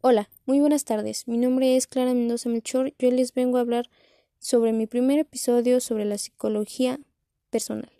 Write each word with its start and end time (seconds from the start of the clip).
Hola, 0.00 0.30
muy 0.46 0.60
buenas 0.60 0.84
tardes. 0.84 1.26
Mi 1.26 1.38
nombre 1.38 1.74
es 1.74 1.88
Clara 1.88 2.14
Mendoza 2.14 2.48
Melchor. 2.48 2.94
Yo 3.00 3.10
les 3.10 3.34
vengo 3.34 3.56
a 3.58 3.62
hablar 3.62 3.90
sobre 4.38 4.72
mi 4.72 4.86
primer 4.86 5.18
episodio 5.18 5.80
sobre 5.80 6.04
la 6.04 6.18
psicología 6.18 7.00
personal. 7.50 7.90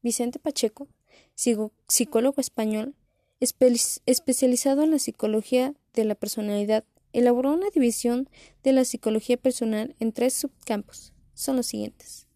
Vicente 0.00 0.38
Pacheco, 0.38 0.86
psicólogo 1.34 2.40
español, 2.40 2.94
especializado 3.40 4.84
en 4.84 4.92
la 4.92 5.00
psicología 5.00 5.74
de 5.94 6.04
la 6.04 6.14
personalidad, 6.14 6.84
elaboró 7.12 7.54
una 7.54 7.70
división 7.70 8.28
de 8.62 8.72
la 8.72 8.84
psicología 8.84 9.36
personal 9.36 9.96
en 9.98 10.12
tres 10.12 10.34
subcampos. 10.34 11.12
Son 11.34 11.56
los 11.56 11.66
siguientes. 11.66 12.28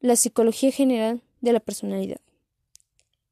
La 0.00 0.16
psicología 0.16 0.72
general 0.72 1.22
de 1.42 1.52
la 1.52 1.60
personalidad. 1.60 2.20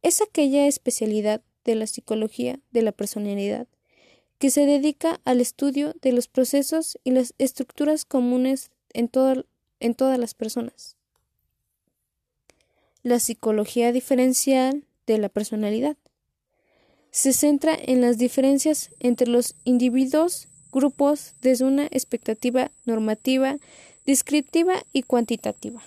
Es 0.02 0.20
aquella 0.20 0.66
especialidad 0.66 1.40
de 1.64 1.74
la 1.74 1.86
psicología 1.86 2.60
de 2.70 2.82
la 2.82 2.92
personalidad, 2.92 3.66
que 4.38 4.50
se 4.50 4.64
dedica 4.64 5.20
al 5.24 5.40
estudio 5.40 5.94
de 6.00 6.12
los 6.12 6.26
procesos 6.26 6.98
y 7.04 7.10
las 7.10 7.34
estructuras 7.38 8.06
comunes 8.06 8.70
en, 8.94 9.08
todas 9.08 10.18
las 10.18 10.34
personas. 10.34 10.96
La 13.02 13.20
psicología 13.20 13.92
diferencial 13.92 14.84
de 15.06 15.18
la 15.18 15.28
personalidad 15.28 15.96
se 17.10 17.32
centra 17.32 17.76
en 17.78 18.00
las 18.00 18.18
diferencias 18.18 18.90
entre 18.98 19.26
los 19.26 19.56
individuos, 19.64 20.48
grupos, 20.72 21.34
desde 21.42 21.64
una 21.64 21.86
expectativa 21.86 22.70
normativa, 22.86 23.56
descriptiva 24.06 24.84
y 24.92 25.02
cuantitativa. 25.02 25.82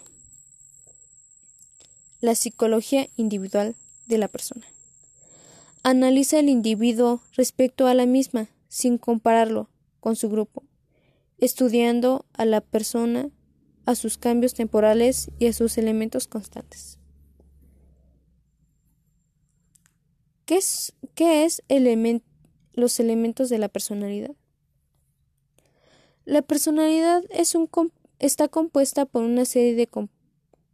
La 2.21 2.35
psicología 2.35 3.07
individual 3.15 3.75
de 4.05 4.17
la 4.17 4.27
persona. 4.27 4.72
Analiza 5.85 6.39
el 6.39 6.47
individuo 6.47 7.21
respecto 7.33 7.87
a 7.87 7.93
la 7.93 8.05
misma, 8.05 8.47
sin 8.69 8.97
compararlo 8.97 9.69
con 9.99 10.15
su 10.15 10.29
grupo, 10.29 10.63
estudiando 11.39 12.25
a 12.31 12.45
la 12.45 12.61
persona, 12.61 13.29
a 13.85 13.95
sus 13.95 14.17
cambios 14.17 14.53
temporales 14.53 15.29
y 15.39 15.47
a 15.47 15.53
sus 15.53 15.77
elementos 15.77 16.29
constantes. 16.29 16.99
¿Qué 20.45 20.55
es, 20.55 20.93
qué 21.15 21.43
es 21.43 21.61
los 22.71 22.99
elementos 23.01 23.49
de 23.49 23.57
la 23.57 23.67
personalidad? 23.67 24.31
La 26.23 26.43
personalidad 26.43 27.25
es 27.29 27.55
un, 27.55 27.69
está 28.19 28.47
compuesta 28.47 29.05
por 29.05 29.23
una 29.23 29.43
serie 29.43 29.75
de 29.75 29.89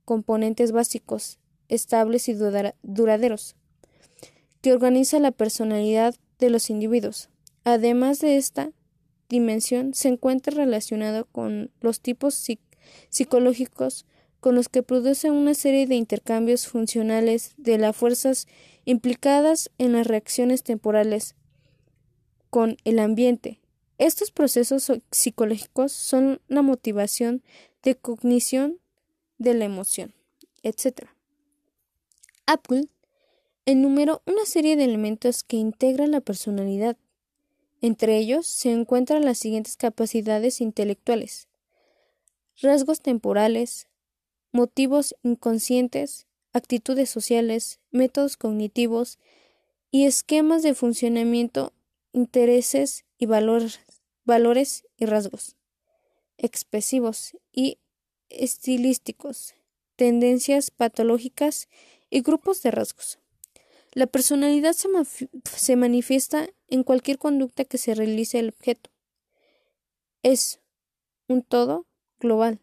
componentes 0.06 0.72
básicos, 0.72 1.40
estables 1.68 2.30
y 2.30 2.36
duraderos 2.84 3.56
que 4.62 4.74
organiza 4.74 5.20
la 5.20 5.32
personalidad 5.32 6.16
de 6.40 6.50
los 6.50 6.70
individuos. 6.70 7.30
Además 7.64 8.20
de 8.20 8.38
esta 8.38 8.72
dimensión, 9.30 9.94
se 9.94 10.10
encuentra 10.10 10.56
relacionado 10.56 11.26
con 11.26 11.72
los 11.82 12.02
tipos 12.02 12.48
psicológicos 13.10 14.06
con 14.40 14.56
los 14.56 14.70
que 14.70 14.84
produce 14.84 15.32
una 15.32 15.54
serie 15.54 15.86
de 15.86 15.96
intercambios 15.96 16.68
funcionales 16.68 17.54
de 17.58 17.78
las 17.78 17.96
fuerzas 17.96 18.48
implicadas 18.86 19.70
en 19.78 19.92
las 19.94 20.08
reacciones 20.08 20.64
temporales 20.64 21.36
con 22.50 22.78
el 22.86 23.00
ambiente. 23.00 23.60
Estos 23.98 24.32
procesos 24.32 24.92
psicológicos 25.12 25.92
son 25.92 26.42
la 26.48 26.62
motivación 26.62 27.44
de 27.84 27.96
cognición 27.96 28.80
de 29.38 29.54
la 29.54 29.66
emoción, 29.66 30.14
etc. 30.64 31.10
Apple 32.46 32.88
enumeró 33.72 34.22
una 34.26 34.46
serie 34.46 34.76
de 34.76 34.86
elementos 34.86 35.44
que 35.44 35.58
integran 35.58 36.12
la 36.12 36.22
personalidad. 36.22 36.98
Entre 37.82 38.18
ellos 38.18 38.48
se 38.48 38.72
encuentran 38.72 39.24
las 39.24 39.38
siguientes 39.38 39.78
capacidades 39.78 40.60
intelectuales, 40.60 41.48
rasgos 42.62 43.02
temporales, 43.02 43.88
motivos 44.52 45.16
inconscientes, 45.24 46.26
actitudes 46.52 47.10
sociales, 47.10 47.80
métodos 47.92 48.38
cognitivos 48.38 49.20
y 49.92 50.06
esquemas 50.06 50.64
de 50.64 50.74
funcionamiento, 50.74 51.72
intereses 52.12 53.06
y 53.18 53.28
valores, 53.28 53.80
valores 54.26 54.86
y 54.98 55.06
rasgos 55.06 55.56
expresivos 56.40 57.38
y 57.52 57.78
estilísticos, 58.30 59.56
tendencias 59.96 60.72
patológicas 60.72 61.68
y 62.10 62.22
grupos 62.22 62.64
de 62.64 62.72
rasgos. 62.72 63.20
La 63.94 64.08
personalidad 64.08 64.74
se, 64.74 65.76
manifiesta 65.76 66.50
en 66.68 66.84
cualquier 66.84 67.18
conducta 67.18 67.66
que 67.66 67.78
se 67.78 67.96
realice 67.96 68.40
el 68.40 68.50
objeto. 68.50 68.90
Es 70.22 70.60
un 71.28 71.42
todo 71.42 71.88
global. 72.20 72.60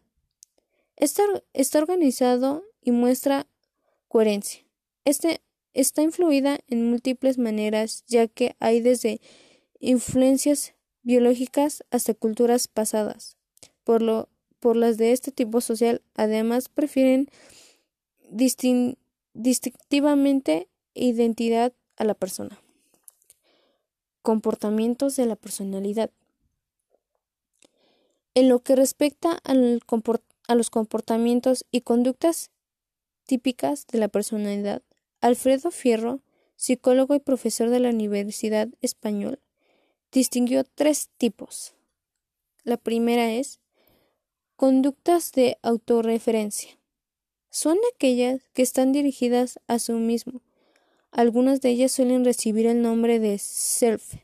Está, 0.95 1.23
organizado 1.79 2.63
y 2.81 2.91
muestra 2.91 3.47
coherencia. 4.07 4.63
Este 5.03 5.41
está 5.73 6.01
influida 6.01 6.59
en 6.67 6.89
múltiples 6.89 7.37
maneras, 7.37 8.03
ya 8.07 8.27
que 8.27 8.55
hay 8.59 8.81
desde 8.81 9.21
influencias 9.79 10.73
biológicas 11.03 11.83
hasta 11.91 12.13
culturas 12.13 12.67
pasadas. 12.67 13.37
Por, 13.83 14.01
lo, 14.01 14.29
por 14.59 14.75
las 14.75 14.97
de 14.97 15.11
este 15.11 15.31
tipo 15.31 15.61
social, 15.61 16.01
además, 16.15 16.69
prefieren 16.69 17.29
distintivamente 18.29 20.67
identidad 20.97 21.73
a 21.95 22.03
la 22.03 22.13
persona. 22.13 22.59
Comportamientos 24.21 25.15
de 25.15 25.25
la 25.25 25.35
personalidad. 25.35 26.11
En 28.33 28.49
lo 28.49 28.59
que 28.59 28.75
respecta 28.75 29.39
a 29.43 29.53
los 30.55 30.69
comportamientos 30.69 31.65
y 31.71 31.81
conductas 31.81 32.51
típicas 33.25 33.87
de 33.87 33.99
la 33.99 34.07
personalidad, 34.07 34.81
Alfredo 35.21 35.71
Fierro, 35.71 36.21
psicólogo 36.55 37.15
y 37.15 37.19
profesor 37.19 37.69
de 37.69 37.79
la 37.79 37.89
Universidad 37.89 38.69
Española, 38.81 39.39
distinguió 40.11 40.63
tres 40.63 41.09
tipos. 41.17 41.73
La 42.63 42.77
primera 42.77 43.31
es 43.31 43.59
conductas 44.55 45.31
de 45.31 45.57
autorreferencia. 45.61 46.79
Son 47.49 47.77
aquellas 47.93 48.41
que 48.53 48.61
están 48.61 48.91
dirigidas 48.91 49.59
a 49.67 49.79
sí 49.79 49.93
mismo, 49.93 50.41
algunas 51.11 51.61
de 51.61 51.69
ellas 51.69 51.91
suelen 51.91 52.25
recibir 52.25 52.65
el 52.65 52.81
nombre 52.81 53.19
de 53.19 53.37
self, 53.37 54.15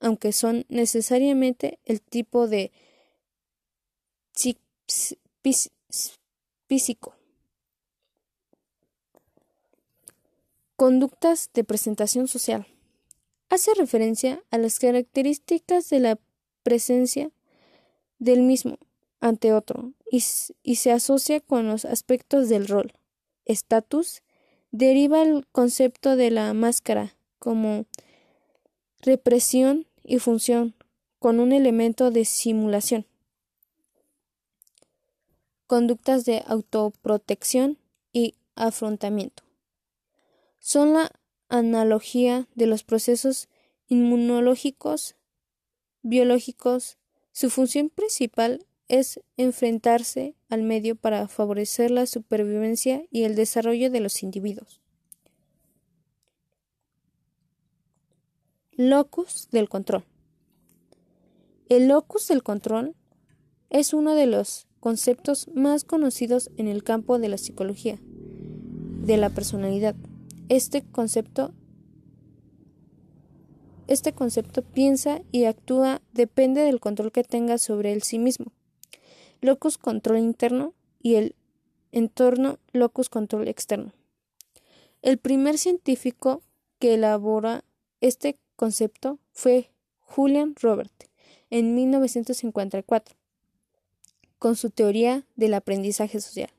aunque 0.00 0.32
son 0.32 0.64
necesariamente 0.68 1.78
el 1.84 2.00
tipo 2.00 2.48
de 2.48 2.72
físico. 6.70 7.14
Conductas 10.76 11.50
de 11.52 11.64
presentación 11.64 12.28
social. 12.28 12.66
Hace 13.48 13.72
referencia 13.74 14.42
a 14.50 14.58
las 14.58 14.78
características 14.78 15.90
de 15.90 16.00
la 16.00 16.18
presencia 16.62 17.30
del 18.18 18.42
mismo 18.42 18.78
ante 19.20 19.52
otro 19.52 19.92
y, 20.10 20.22
y 20.62 20.76
se 20.76 20.92
asocia 20.92 21.40
con 21.40 21.66
los 21.66 21.84
aspectos 21.84 22.48
del 22.48 22.68
rol, 22.68 22.92
estatus 23.44 24.22
deriva 24.70 25.22
el 25.22 25.46
concepto 25.52 26.16
de 26.16 26.30
la 26.30 26.52
máscara 26.54 27.14
como 27.38 27.86
represión 29.00 29.86
y 30.04 30.18
función 30.18 30.74
con 31.18 31.40
un 31.40 31.52
elemento 31.52 32.10
de 32.10 32.24
simulación. 32.24 33.06
Conductas 35.66 36.24
de 36.24 36.42
autoprotección 36.46 37.78
y 38.12 38.34
afrontamiento. 38.56 39.42
Son 40.58 40.94
la 40.94 41.10
analogía 41.48 42.48
de 42.54 42.66
los 42.66 42.82
procesos 42.84 43.48
inmunológicos, 43.88 45.16
biológicos. 46.02 46.96
Su 47.32 47.50
función 47.50 47.90
principal 47.90 48.66
es 48.90 49.20
enfrentarse 49.36 50.34
al 50.48 50.64
medio 50.64 50.96
para 50.96 51.28
favorecer 51.28 51.92
la 51.92 52.06
supervivencia 52.06 53.04
y 53.08 53.22
el 53.22 53.36
desarrollo 53.36 53.88
de 53.88 54.00
los 54.00 54.24
individuos. 54.24 54.82
Locus 58.72 59.48
del 59.52 59.68
control. 59.68 60.04
El 61.68 61.86
locus 61.86 62.26
del 62.26 62.42
control 62.42 62.96
es 63.68 63.94
uno 63.94 64.16
de 64.16 64.26
los 64.26 64.66
conceptos 64.80 65.46
más 65.54 65.84
conocidos 65.84 66.50
en 66.56 66.66
el 66.66 66.82
campo 66.82 67.20
de 67.20 67.28
la 67.28 67.38
psicología 67.38 68.00
de 68.02 69.16
la 69.16 69.30
personalidad. 69.30 69.94
Este 70.48 70.82
concepto 70.82 71.54
este 73.86 74.12
concepto 74.12 74.62
piensa 74.62 75.20
y 75.30 75.44
actúa 75.44 76.00
depende 76.12 76.62
del 76.62 76.80
control 76.80 77.12
que 77.12 77.24
tenga 77.24 77.58
sobre 77.58 77.92
el 77.92 78.02
sí 78.02 78.18
mismo 78.18 78.52
locus 79.40 79.78
control 79.78 80.18
interno 80.18 80.74
y 81.00 81.14
el 81.14 81.34
entorno 81.92 82.58
locus 82.72 83.08
control 83.08 83.48
externo. 83.48 83.92
El 85.02 85.18
primer 85.18 85.58
científico 85.58 86.42
que 86.78 86.94
elabora 86.94 87.64
este 88.00 88.38
concepto 88.56 89.18
fue 89.32 89.70
Julian 90.00 90.54
Robert 90.60 90.92
en 91.50 91.74
1954 91.74 93.16
con 94.38 94.56
su 94.56 94.70
teoría 94.70 95.26
del 95.36 95.54
aprendizaje 95.54 96.20
social. 96.20 96.50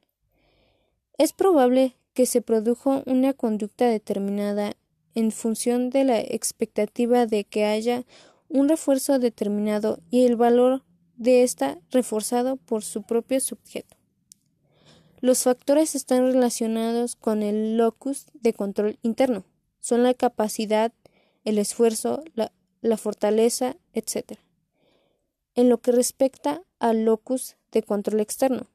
Es 1.17 1.33
probable 1.33 1.95
que 2.13 2.25
se 2.25 2.41
produjo 2.41 3.03
una 3.05 3.33
conducta 3.33 3.87
determinada 3.87 4.73
en 5.15 5.31
función 5.31 5.89
de 5.89 6.03
la 6.03 6.19
expectativa 6.19 7.25
de 7.25 7.43
que 7.43 7.65
haya 7.65 8.05
un 8.49 8.69
refuerzo 8.69 9.19
determinado 9.19 9.99
y 10.09 10.25
el 10.25 10.35
valor 10.35 10.83
de 11.21 11.44
ésta 11.44 11.77
reforzado 11.91 12.57
por 12.57 12.83
su 12.83 13.03
propio 13.03 13.39
sujeto. 13.39 13.95
Los 15.19 15.44
factores 15.44 15.94
están 15.94 16.25
relacionados 16.25 17.15
con 17.15 17.44
el 17.44 17.77
locus 17.77 18.25
de 18.33 18.53
control 18.53 18.97
interno. 19.03 19.45
Son 19.79 20.01
la 20.01 20.15
capacidad, 20.15 20.91
el 21.45 21.59
esfuerzo, 21.59 22.23
la, 22.33 22.51
fortaleza, 22.97 23.77
etc. 23.94 24.39
En 25.53 25.69
lo 25.69 25.79
que 25.79 25.91
respecta 25.91 26.63
al 26.79 27.06
locus 27.06 27.56
de 27.71 27.83
control 27.83 28.19
externo, 28.19 28.71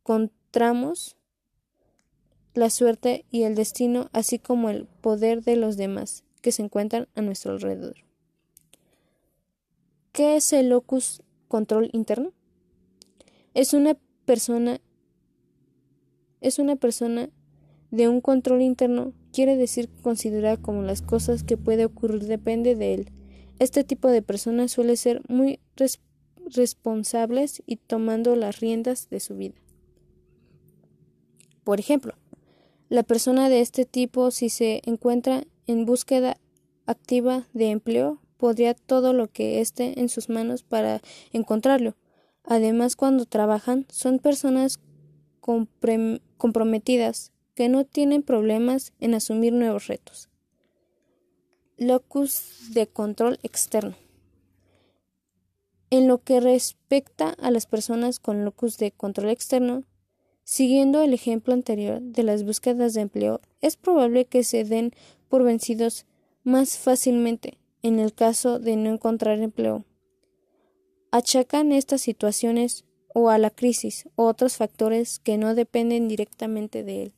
encontramos 0.00 1.16
la 2.52 2.68
suerte 2.68 3.24
y 3.30 3.44
el 3.44 3.54
destino, 3.54 4.10
así 4.12 4.38
como 4.38 4.68
el 4.68 4.86
poder 5.00 5.42
de 5.42 5.56
los 5.56 5.78
demás 5.78 6.24
que 6.42 6.52
se 6.52 6.60
encuentran 6.60 7.08
a 7.14 7.22
nuestro 7.22 7.52
alrededor. 7.52 8.04
¿Qué 10.12 10.36
es 10.36 10.52
el 10.52 10.68
locus 10.68 11.22
control 11.54 11.88
interno? 11.92 12.32
Es 13.54 13.74
una 13.74 13.96
persona 14.24 14.80
es 16.40 16.58
una 16.58 16.74
persona 16.74 17.30
de 17.92 18.08
un 18.08 18.20
control 18.20 18.60
interno, 18.60 19.12
quiere 19.32 19.56
decir 19.56 19.88
considerar 20.02 20.60
como 20.60 20.82
las 20.82 21.00
cosas 21.00 21.44
que 21.44 21.56
puede 21.56 21.84
ocurrir 21.84 22.24
depende 22.24 22.74
de 22.74 22.94
él. 22.94 23.12
Este 23.60 23.84
tipo 23.84 24.08
de 24.08 24.20
personas 24.20 24.72
suele 24.72 24.96
ser 24.96 25.22
muy 25.28 25.60
responsables 26.46 27.62
y 27.66 27.76
tomando 27.76 28.34
las 28.34 28.58
riendas 28.58 29.08
de 29.10 29.20
su 29.20 29.36
vida. 29.36 29.54
Por 31.62 31.78
ejemplo, 31.78 32.14
la 32.88 33.04
persona 33.04 33.48
de 33.48 33.60
este 33.60 33.84
tipo, 33.84 34.32
si 34.32 34.48
se 34.48 34.82
encuentra 34.86 35.44
en 35.68 35.86
búsqueda 35.86 36.36
activa 36.84 37.46
de 37.52 37.70
empleo, 37.70 38.18
podría 38.36 38.74
todo 38.74 39.12
lo 39.12 39.28
que 39.28 39.60
esté 39.60 40.00
en 40.00 40.08
sus 40.08 40.28
manos 40.28 40.62
para 40.62 41.00
encontrarlo. 41.32 41.96
Además, 42.44 42.96
cuando 42.96 43.24
trabajan, 43.24 43.86
son 43.90 44.18
personas 44.18 44.78
comprometidas 45.40 47.32
que 47.54 47.68
no 47.68 47.84
tienen 47.84 48.22
problemas 48.22 48.92
en 49.00 49.14
asumir 49.14 49.52
nuevos 49.52 49.86
retos. 49.86 50.28
Locus 51.76 52.72
de 52.72 52.86
control 52.86 53.38
externo. 53.42 53.96
En 55.90 56.08
lo 56.08 56.22
que 56.22 56.40
respecta 56.40 57.30
a 57.30 57.50
las 57.50 57.66
personas 57.66 58.18
con 58.18 58.44
locus 58.44 58.78
de 58.78 58.90
control 58.90 59.30
externo, 59.30 59.84
siguiendo 60.42 61.02
el 61.02 61.14
ejemplo 61.14 61.54
anterior 61.54 62.00
de 62.00 62.22
las 62.24 62.44
búsquedas 62.44 62.94
de 62.94 63.02
empleo, 63.02 63.40
es 63.60 63.76
probable 63.76 64.24
que 64.24 64.44
se 64.44 64.64
den 64.64 64.92
por 65.28 65.44
vencidos 65.44 66.06
más 66.42 66.78
fácilmente 66.78 67.58
en 67.84 68.00
el 68.00 68.14
caso 68.14 68.58
de 68.58 68.76
no 68.76 68.90
encontrar 68.90 69.38
empleo. 69.40 69.84
Achacan 71.10 71.70
estas 71.70 72.00
situaciones 72.00 72.86
o 73.12 73.28
a 73.28 73.36
la 73.36 73.50
crisis 73.50 74.08
o 74.16 74.24
otros 74.24 74.56
factores 74.56 75.18
que 75.18 75.36
no 75.36 75.54
dependen 75.54 76.08
directamente 76.08 76.82
de 76.82 77.02
él. 77.02 77.12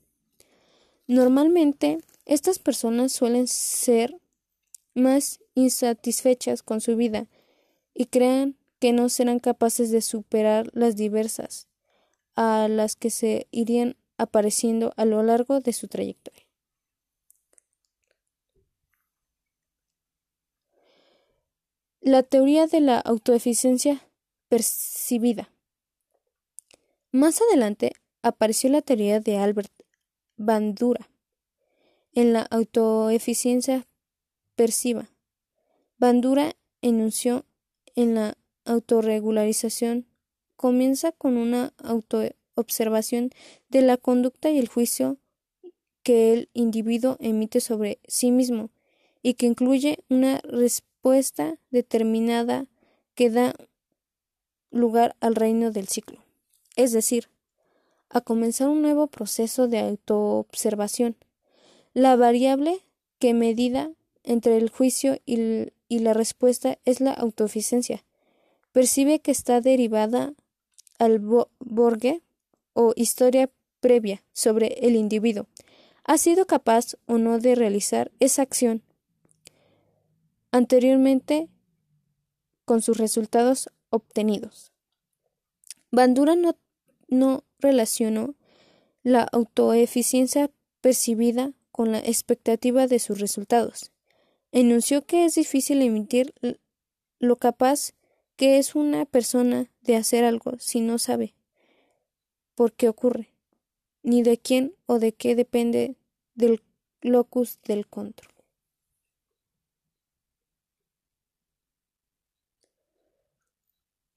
Normalmente, 1.06 2.00
estas 2.24 2.58
personas 2.58 3.12
suelen 3.12 3.46
ser 3.46 4.20
más 4.92 5.38
insatisfechas 5.54 6.64
con 6.64 6.80
su 6.80 6.96
vida 6.96 7.28
y 7.94 8.06
crean 8.06 8.56
que 8.80 8.92
no 8.92 9.08
serán 9.08 9.38
capaces 9.38 9.92
de 9.92 10.02
superar 10.02 10.68
las 10.72 10.96
diversas 10.96 11.68
a 12.34 12.66
las 12.68 12.96
que 12.96 13.10
se 13.10 13.46
irían 13.52 13.96
apareciendo 14.18 14.92
a 14.96 15.04
lo 15.04 15.22
largo 15.22 15.60
de 15.60 15.72
su 15.72 15.86
trayectoria. 15.86 16.45
La 22.06 22.22
teoría 22.22 22.68
de 22.68 22.80
la 22.80 23.00
autoeficiencia 23.00 24.00
percibida. 24.48 25.50
Más 27.10 27.42
adelante 27.42 27.94
apareció 28.22 28.70
la 28.70 28.80
teoría 28.80 29.18
de 29.18 29.38
Albert 29.38 29.72
Bandura 30.36 31.10
en 32.12 32.32
la 32.32 32.42
autoeficiencia 32.42 33.88
perciba. 34.54 35.08
Bandura 35.98 36.54
enunció 36.80 37.44
en 37.96 38.14
la 38.14 38.38
autorregularización 38.64 40.06
comienza 40.54 41.10
con 41.10 41.36
una 41.36 41.72
autoobservación 41.78 43.30
de 43.68 43.82
la 43.82 43.96
conducta 43.96 44.48
y 44.50 44.60
el 44.60 44.68
juicio 44.68 45.16
que 46.04 46.34
el 46.34 46.50
individuo 46.52 47.16
emite 47.18 47.60
sobre 47.60 47.98
sí 48.06 48.30
mismo 48.30 48.70
y 49.24 49.34
que 49.34 49.46
incluye 49.46 49.98
una 50.08 50.38
respuesta 50.44 50.95
determinada 51.70 52.66
que 53.14 53.30
da 53.30 53.54
lugar 54.70 55.16
al 55.20 55.34
reino 55.34 55.70
del 55.70 55.88
ciclo, 55.88 56.18
es 56.74 56.92
decir, 56.92 57.28
a 58.08 58.20
comenzar 58.20 58.68
un 58.68 58.82
nuevo 58.82 59.06
proceso 59.06 59.68
de 59.68 59.78
autoobservación. 59.80 61.16
La 61.94 62.16
variable 62.16 62.80
que 63.18 63.34
medida 63.34 63.90
entre 64.24 64.56
el 64.58 64.68
juicio 64.68 65.18
y, 65.24 65.70
la 65.88 66.12
respuesta 66.12 66.78
es 66.84 67.00
la 67.00 67.12
autoeficiencia, 67.12 68.04
percibe 68.72 69.20
que 69.20 69.30
está 69.30 69.60
derivada 69.60 70.34
al 70.98 71.20
borgue 71.60 72.22
o 72.74 72.92
historia 72.96 73.48
previa 73.80 74.22
sobre 74.32 74.86
el 74.86 74.96
individuo. 74.96 75.46
¿Ha 76.04 76.18
sido 76.18 76.46
capaz 76.46 76.96
o 77.06 77.18
no 77.18 77.38
de 77.38 77.54
realizar 77.54 78.10
esa 78.20 78.42
acción 78.42 78.82
anteriormente 80.56 81.48
con 82.64 82.82
sus 82.82 82.98
resultados 82.98 83.70
obtenidos? 83.90 84.72
Bandura 85.90 86.34
no, 86.34 86.56
no 87.08 87.44
relacionó 87.58 88.34
la 89.02 89.22
autoeficiencia 89.22 90.50
percibida 90.80 91.52
con 91.70 91.92
la 91.92 91.98
expectativa 91.98 92.86
de 92.86 92.98
sus 92.98 93.20
resultados. 93.20 93.92
Enunció 94.52 95.04
que 95.04 95.24
es 95.24 95.34
difícil 95.34 95.82
emitir 95.82 96.34
lo 97.18 97.36
capaz 97.36 97.92
que 98.36 98.58
es 98.58 98.74
una 98.74 99.04
persona 99.04 99.70
de 99.80 99.96
hacer 99.96 100.24
algo 100.24 100.52
si 100.58 100.80
no 100.80 100.98
sabe 100.98 101.34
por 102.54 102.72
qué 102.72 102.88
ocurre, 102.88 103.30
ni 104.02 104.22
de 104.22 104.38
quién 104.38 104.74
o 104.86 104.98
de 104.98 105.12
qué 105.12 105.34
depende 105.34 105.96
del 106.34 106.62
locus 107.02 107.58
del 107.62 107.86
control. 107.86 108.35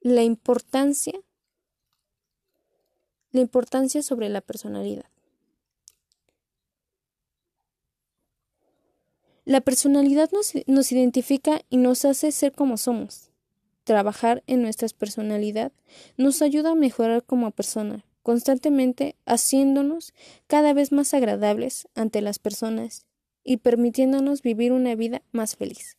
La 0.02 0.24
importancia 0.24 1.14
la 3.32 3.42
importancia 3.42 4.02
sobre 4.02 4.28
la 4.28 4.42
personalidad. 4.42 5.06
La 9.46 9.62
personalidad 9.62 10.32
nos, 10.32 10.54
nos 10.66 10.92
identifica 10.92 11.62
y 11.70 11.78
nos 11.78 12.06
hace 12.06 12.32
ser 12.32 12.54
como 12.54 12.78
somos 12.78 13.30
trabajar 13.90 14.44
en 14.46 14.62
nuestra 14.62 14.88
personalidad 14.90 15.72
nos 16.16 16.44
ayuda 16.44 16.74
a 16.74 16.76
mejorar 16.76 17.24
como 17.24 17.50
persona, 17.50 18.06
constantemente 18.22 19.16
haciéndonos 19.26 20.14
cada 20.46 20.74
vez 20.74 20.92
más 20.92 21.16
agradables 21.16 21.88
ante 21.96 22.22
las 22.22 22.38
personas 22.38 23.08
y 23.44 23.58
permitiéndonos 23.58 24.44
vivir 24.44 24.74
una 24.74 24.94
vida 24.94 25.24
más 25.32 25.56
feliz. 25.56 25.99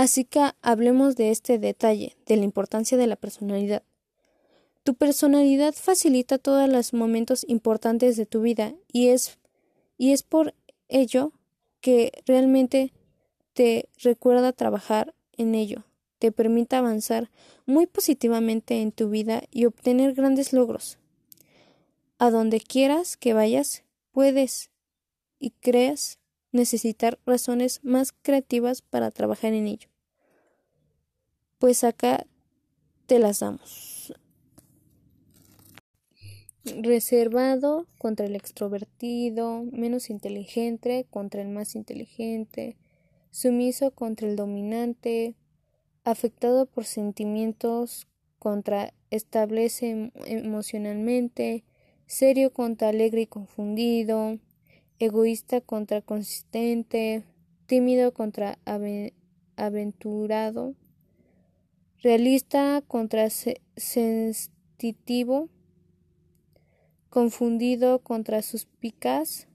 Así 0.00 0.24
que 0.24 0.40
hablemos 0.62 1.14
de 1.14 1.30
este 1.30 1.58
detalle, 1.58 2.16
de 2.24 2.36
la 2.38 2.44
importancia 2.44 2.96
de 2.96 3.06
la 3.06 3.16
personalidad. 3.16 3.82
Tu 4.82 4.94
personalidad 4.94 5.74
facilita 5.74 6.38
todos 6.38 6.66
los 6.70 6.94
momentos 6.94 7.44
importantes 7.46 8.16
de 8.16 8.24
tu 8.24 8.40
vida 8.40 8.72
y 8.90 9.08
es, 9.08 9.38
y 9.98 10.12
es 10.12 10.22
por 10.22 10.54
ello 10.88 11.34
que 11.82 12.12
realmente 12.24 12.94
te 13.52 13.90
recuerda 13.98 14.54
trabajar 14.54 15.14
en 15.36 15.54
ello 15.54 15.84
te 16.18 16.32
permita 16.32 16.78
avanzar 16.78 17.30
muy 17.66 17.86
positivamente 17.86 18.82
en 18.82 18.92
tu 18.92 19.10
vida 19.10 19.42
y 19.50 19.64
obtener 19.64 20.14
grandes 20.14 20.52
logros. 20.52 20.98
A 22.18 22.30
donde 22.30 22.60
quieras 22.60 23.16
que 23.16 23.34
vayas, 23.34 23.82
puedes 24.12 24.70
y 25.38 25.50
creas 25.50 26.19
necesitar 26.52 27.18
razones 27.26 27.80
más 27.82 28.12
creativas 28.22 28.82
para 28.82 29.10
trabajar 29.10 29.52
en 29.52 29.66
ello. 29.66 29.88
Pues 31.58 31.84
acá 31.84 32.26
te 33.06 33.18
las 33.18 33.40
damos. 33.40 34.12
reservado 36.64 37.86
contra 37.98 38.26
el 38.26 38.36
extrovertido, 38.36 39.64
menos 39.72 40.10
inteligente 40.10 41.06
contra 41.10 41.42
el 41.42 41.48
más 41.48 41.74
inteligente, 41.74 42.76
sumiso 43.30 43.92
contra 43.92 44.28
el 44.28 44.36
dominante, 44.36 45.34
afectado 46.04 46.66
por 46.66 46.84
sentimientos 46.84 48.06
contra 48.38 48.94
establece 49.10 50.12
emocionalmente, 50.26 51.64
serio 52.06 52.52
contra 52.52 52.88
alegre 52.88 53.22
y 53.22 53.26
confundido, 53.26 54.38
egoísta 55.00 55.60
contra 55.60 56.02
consistente, 56.02 57.24
tímido 57.66 58.12
contra 58.12 58.58
aventurado, 59.56 60.76
realista 62.02 62.82
contra 62.86 63.28
sensitivo, 63.76 65.48
confundido 67.08 67.98
contra 68.00 68.42
suspicaz, 68.42 69.48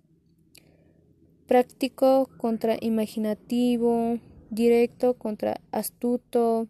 práctico 1.48 2.28
contra 2.38 2.78
imaginativo, 2.82 4.20
directo 4.50 5.14
contra 5.14 5.62
astuto, 5.72 6.68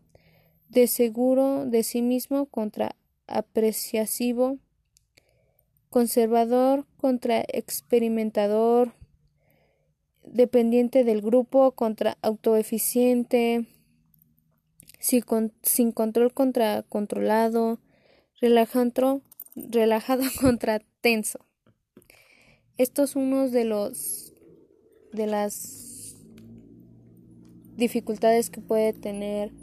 de 0.70 0.88
seguro 0.88 1.65
de 1.65 1.84
sí 1.84 2.01
mismo 2.01 2.48
contra 2.48 2.96
apreciativo, 3.27 4.60
conservador 5.96 6.86
contra 6.98 7.46
experimentador, 7.48 8.96
dependiente 10.25 11.06
del 11.06 11.22
grupo 11.22 11.72
contra 11.72 12.18
autoeficiente, 12.22 13.66
sin, 15.00 15.94
control 15.94 16.34
contra 16.34 16.84
controlado, 16.84 17.80
relajado, 18.42 19.22
relajado 19.56 20.24
contra 20.42 20.82
tenso. 21.00 21.40
Estos 22.75 23.12
son 23.12 23.32
unos 23.32 23.54
de 23.54 23.64
los 23.64 24.34
de 25.14 25.28
las 25.28 26.18
dificultades 27.78 28.50
que 28.50 28.60
puede 28.60 28.92
tener 28.92 29.54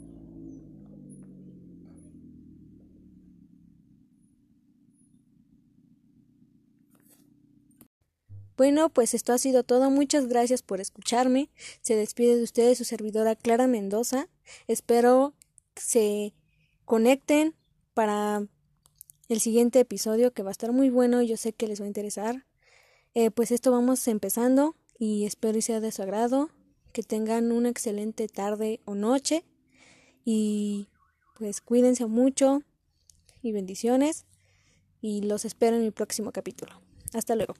Bueno, 8.56 8.90
pues 8.90 9.14
esto 9.14 9.32
ha 9.32 9.38
sido 9.38 9.62
todo. 9.62 9.90
Muchas 9.90 10.26
gracias 10.26 10.62
por 10.62 10.80
escucharme. 10.80 11.50
Se 11.80 11.96
despide 11.96 12.36
de 12.36 12.42
ustedes 12.42 12.78
su 12.78 12.84
servidora 12.84 13.34
Clara 13.34 13.66
Mendoza. 13.66 14.28
Espero 14.66 15.34
se 15.76 16.34
conecten 16.84 17.54
para 17.94 18.46
el 19.28 19.40
siguiente 19.40 19.80
episodio 19.80 20.32
que 20.32 20.42
va 20.42 20.50
a 20.50 20.52
estar 20.52 20.72
muy 20.72 20.90
bueno. 20.90 21.22
Yo 21.22 21.36
sé 21.36 21.52
que 21.52 21.66
les 21.66 21.80
va 21.80 21.84
a 21.84 21.88
interesar. 21.88 22.44
Eh, 23.14 23.30
pues 23.30 23.50
esto 23.50 23.70
vamos 23.70 24.06
empezando 24.08 24.76
y 24.98 25.24
espero 25.24 25.58
y 25.58 25.62
sea 25.62 25.80
de 25.80 25.92
su 25.92 26.02
agrado. 26.02 26.50
Que 26.92 27.02
tengan 27.02 27.52
una 27.52 27.70
excelente 27.70 28.28
tarde 28.28 28.80
o 28.84 28.94
noche. 28.94 29.44
Y 30.24 30.88
pues 31.38 31.60
cuídense 31.62 32.04
mucho 32.06 32.62
y 33.42 33.52
bendiciones. 33.52 34.26
Y 35.00 35.22
los 35.22 35.46
espero 35.46 35.76
en 35.76 35.82
mi 35.82 35.90
próximo 35.90 36.32
capítulo. 36.32 36.80
Hasta 37.14 37.34
luego. 37.34 37.54